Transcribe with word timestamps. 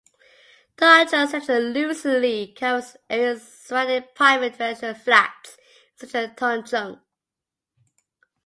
Tung 0.77 1.05
Chung 1.07 1.27
Central 1.27 1.61
loosely 1.73 2.55
covers 2.57 2.97
area 3.07 3.39
surrounding 3.39 4.01
private 4.15 4.57
residential 4.57 4.95
flats 4.95 5.57
in 6.01 6.07
central 6.09 6.35
Tung 6.35 6.63
Chung. 6.65 7.01